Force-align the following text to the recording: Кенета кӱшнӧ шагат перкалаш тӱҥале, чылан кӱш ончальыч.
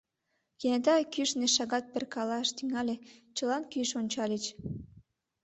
Кенета 0.59 0.95
кӱшнӧ 1.13 1.47
шагат 1.55 1.85
перкалаш 1.91 2.47
тӱҥале, 2.57 2.95
чылан 3.35 3.63
кӱш 3.71 3.89
ончальыч. 3.99 4.45